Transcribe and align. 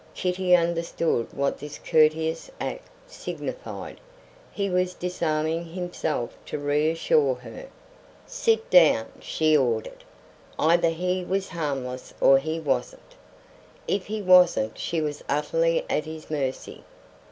Kitty 0.15 0.55
understood 0.55 1.31
what 1.31 1.59
this 1.59 1.77
courteous 1.77 2.49
act 2.59 2.87
signified; 3.05 3.99
he 4.51 4.67
was 4.67 4.95
disarming 4.95 5.63
himself 5.63 6.35
to 6.47 6.57
reassure 6.57 7.35
her. 7.35 7.67
"Sit 8.25 8.67
down," 8.71 9.05
she 9.19 9.55
ordered. 9.55 10.03
Either 10.57 10.89
he 10.89 11.23
was 11.23 11.49
harmless 11.49 12.15
or 12.19 12.39
he 12.39 12.59
wasn't. 12.59 13.13
If 13.87 14.07
he 14.07 14.23
wasn't 14.23 14.75
she 14.79 15.01
was 15.01 15.23
utterly 15.29 15.85
at 15.87 16.05
his 16.05 16.31
mercy. 16.31 16.83